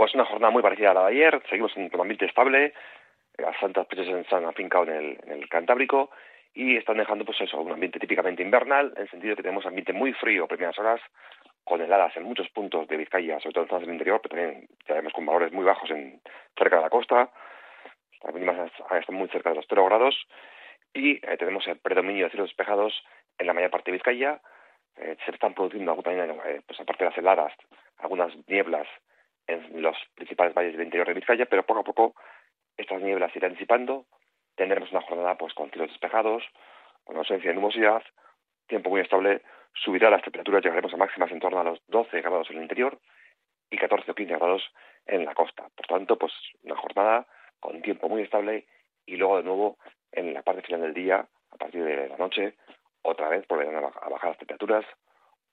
Pues 0.00 0.14
una 0.14 0.24
jornada 0.24 0.50
muy 0.50 0.62
parecida 0.62 0.92
a 0.92 0.94
la 0.94 1.02
de 1.02 1.08
ayer, 1.08 1.42
seguimos 1.50 1.76
en 1.76 1.90
un 1.92 2.00
ambiente 2.00 2.24
estable, 2.24 2.72
las 3.36 3.54
santas 3.60 3.86
precios 3.86 4.26
se 4.26 4.34
han 4.34 4.46
afincado 4.46 4.84
en 4.84 5.18
el, 5.26 5.46
Cantábrico 5.50 6.10
y 6.54 6.78
están 6.78 6.96
dejando 6.96 7.26
pues 7.26 7.38
eso, 7.42 7.60
un 7.60 7.70
ambiente 7.70 7.98
típicamente 7.98 8.42
invernal, 8.42 8.94
en 8.96 9.02
el 9.02 9.10
sentido 9.10 9.36
que 9.36 9.42
tenemos 9.42 9.66
ambiente 9.66 9.92
muy 9.92 10.14
frío 10.14 10.48
primeras 10.48 10.78
horas, 10.78 11.02
con 11.64 11.82
heladas 11.82 12.16
en 12.16 12.22
muchos 12.22 12.48
puntos 12.48 12.88
de 12.88 12.96
Vizcaya, 12.96 13.40
sobre 13.40 13.52
todo 13.52 13.64
en 13.64 13.68
zonas 13.68 13.82
del 13.82 13.92
interior, 13.92 14.22
pero 14.22 14.36
también 14.36 14.68
ya 14.88 15.10
con 15.10 15.26
valores 15.26 15.52
muy 15.52 15.66
bajos 15.66 15.90
en 15.90 16.18
cerca 16.56 16.76
de 16.76 16.82
la 16.82 16.88
costa, 16.88 17.30
las 18.24 18.32
mínimas 18.32 18.72
están 18.98 19.16
muy 19.16 19.28
cerca 19.28 19.50
de 19.50 19.56
los 19.56 19.66
0 19.68 19.84
grados, 19.84 20.16
y 20.94 21.16
eh, 21.16 21.36
tenemos 21.38 21.66
el 21.66 21.76
predominio 21.78 22.24
de 22.24 22.30
cielos 22.30 22.48
despejados 22.48 23.04
en 23.36 23.46
la 23.46 23.52
mayor 23.52 23.70
parte 23.70 23.90
de 23.90 23.98
Vizcaya, 23.98 24.40
eh, 24.96 25.18
se 25.26 25.32
están 25.32 25.52
produciendo 25.52 25.94
también, 25.96 26.30
eh, 26.46 26.62
pues 26.66 26.80
aparte 26.80 27.04
de 27.04 27.10
las 27.10 27.18
heladas, 27.18 27.52
algunas 27.98 28.32
nieblas 28.48 28.88
en 29.50 29.82
los 29.82 29.96
principales 30.14 30.54
valles 30.54 30.72
del 30.72 30.84
interior 30.84 31.08
de 31.08 31.14
Vizcaya, 31.14 31.46
pero 31.46 31.66
poco 31.66 31.80
a 31.80 31.84
poco 31.84 32.14
estas 32.76 33.02
nieblas 33.02 33.34
irán 33.34 33.52
disipando, 33.52 34.06
tendremos 34.54 34.90
una 34.92 35.02
jornada 35.02 35.36
pues 35.36 35.52
con 35.54 35.70
cielos 35.70 35.90
despejados, 35.90 36.44
con 37.04 37.16
ausencia 37.16 37.50
de 37.50 37.56
nubosidad, 37.56 38.02
tiempo 38.68 38.90
muy 38.90 39.00
estable, 39.00 39.42
subirá 39.74 40.10
las 40.10 40.22
temperaturas, 40.22 40.62
llegaremos 40.62 40.94
a 40.94 40.96
máximas 40.96 41.32
en 41.32 41.40
torno 41.40 41.60
a 41.60 41.64
los 41.64 41.80
12 41.88 42.20
grados 42.20 42.48
en 42.50 42.56
el 42.56 42.62
interior 42.62 42.98
y 43.70 43.76
14 43.76 44.10
o 44.10 44.14
15 44.14 44.36
grados 44.36 44.62
en 45.06 45.24
la 45.24 45.34
costa. 45.34 45.68
Por 45.74 45.86
tanto, 45.86 46.16
pues 46.16 46.32
una 46.62 46.76
jornada 46.76 47.26
con 47.58 47.82
tiempo 47.82 48.08
muy 48.08 48.22
estable 48.22 48.66
y 49.06 49.16
luego 49.16 49.38
de 49.38 49.42
nuevo 49.42 49.78
en 50.12 50.32
la 50.32 50.42
parte 50.42 50.62
final 50.62 50.82
del 50.82 50.94
día, 50.94 51.26
a 51.50 51.56
partir 51.56 51.82
de 51.82 52.08
la 52.08 52.16
noche, 52.16 52.54
otra 53.02 53.28
vez 53.28 53.46
volverán 53.48 53.76
a 53.76 54.08
bajar 54.08 54.30
las 54.30 54.38
temperaturas. 54.38 54.84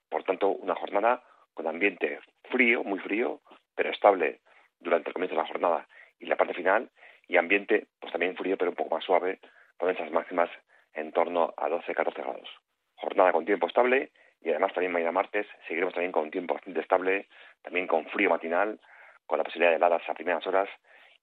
Por 0.08 0.22
tanto, 0.24 0.48
una 0.48 0.74
jornada 0.74 1.22
con 1.54 1.66
ambiente 1.66 2.20
frío, 2.50 2.84
muy 2.84 2.98
frío, 3.00 3.40
pero 3.78 3.92
estable 3.92 4.40
durante 4.80 5.10
el 5.10 5.14
comienzo 5.14 5.36
de 5.36 5.42
la 5.42 5.46
jornada 5.46 5.86
y 6.18 6.26
la 6.26 6.34
parte 6.34 6.52
final, 6.52 6.90
y 7.28 7.36
ambiente 7.36 7.86
pues 8.00 8.10
también 8.10 8.36
frío, 8.36 8.58
pero 8.58 8.72
un 8.72 8.76
poco 8.76 8.96
más 8.96 9.04
suave, 9.04 9.38
con 9.76 9.88
esas 9.88 10.10
máximas 10.10 10.50
en 10.94 11.12
torno 11.12 11.54
a 11.56 11.68
12-14 11.68 12.12
grados. 12.16 12.48
Jornada 12.96 13.30
con 13.30 13.44
tiempo 13.44 13.68
estable 13.68 14.10
y 14.42 14.50
además 14.50 14.72
también 14.72 14.90
mañana 14.90 15.12
martes 15.12 15.46
seguiremos 15.68 15.94
también 15.94 16.10
con 16.10 16.28
tiempo 16.32 16.54
bastante 16.54 16.80
estable, 16.80 17.28
también 17.62 17.86
con 17.86 18.04
frío 18.06 18.30
matinal, 18.30 18.80
con 19.26 19.38
la 19.38 19.44
posibilidad 19.44 19.70
de 19.70 19.76
heladas 19.76 20.02
a 20.08 20.14
primeras 20.14 20.44
horas 20.48 20.68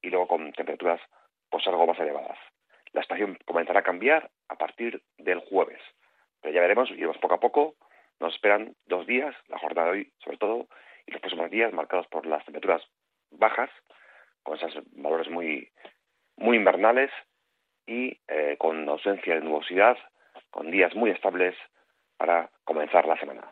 y 0.02 0.10
luego 0.10 0.30
con 0.30 0.54
temperaturas 0.54 1.02
pues 1.50 1.68
algo 1.68 1.86
más 1.86 2.00
elevadas. 2.00 2.38
La 2.94 3.02
estación 3.02 3.38
comenzará 3.44 3.82
a 3.82 3.84
cambiar 3.84 4.32
a 4.48 4.56
partir 4.56 5.02
del 5.18 5.40
jueves, 5.40 5.82
pero 6.40 6.54
ya 6.54 6.62
veremos, 6.62 6.90
iremos 6.92 7.18
poco 7.18 7.34
a 7.34 7.40
poco, 7.42 7.76
nos 8.22 8.34
esperan 8.34 8.78
dos 8.86 9.06
días, 9.06 9.36
la 9.50 9.60
jornada 9.60 9.88
de 9.88 9.92
hoy 9.92 10.12
sobre 10.24 10.38
todo, 10.38 10.68
y 11.08 11.12
los 11.12 11.22
próximos 11.22 11.52
días 11.52 11.74
marcados 11.74 12.08
por 12.08 12.26
las 12.26 12.44
temperaturas 12.46 12.82
bajas, 13.32 13.70
con 14.44 14.58
esos 14.58 14.84
valores 14.92 15.30
muy, 15.30 15.70
muy 16.38 16.58
invernales 16.58 17.12
y 17.88 18.18
eh, 18.28 18.56
con 18.58 18.88
ausencia 18.90 19.36
de 19.36 19.42
nubosidad, 19.42 19.98
con 20.52 20.72
días 20.72 20.96
muy 20.96 21.12
estables 21.12 21.56
para 22.18 22.50
comenzar 22.64 23.06
la 23.06 23.20
semana. 23.20 23.52